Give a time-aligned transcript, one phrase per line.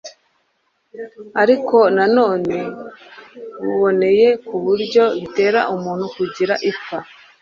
[1.41, 2.57] ariko na none
[3.61, 6.97] buboneye ku buryo bitera umuntu kugira ipfa